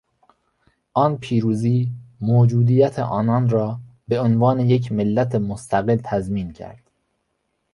آن 0.93 1.17
پیروزی 1.17 1.91
موجودیت 2.21 2.99
آنان 2.99 3.49
را 3.49 3.79
به 4.07 4.19
عنوان 4.19 4.59
یک 4.59 4.91
ملت 4.91 5.35
مستقل 5.35 5.95
تضمین 6.03 6.53
کرد. 6.53 6.91